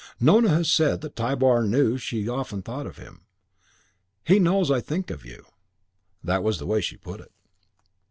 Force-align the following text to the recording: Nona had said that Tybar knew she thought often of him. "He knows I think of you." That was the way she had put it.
Nona 0.19 0.49
had 0.49 0.65
said 0.65 1.01
that 1.01 1.15
Tybar 1.15 1.61
knew 1.63 1.95
she 1.95 2.25
thought 2.25 2.51
often 2.51 2.63
of 2.87 2.97
him. 2.97 3.27
"He 4.25 4.39
knows 4.39 4.71
I 4.71 4.81
think 4.81 5.11
of 5.11 5.23
you." 5.25 5.45
That 6.23 6.41
was 6.43 6.57
the 6.57 6.65
way 6.65 6.81
she 6.81 6.95
had 6.95 7.03
put 7.03 7.19
it. 7.21 7.31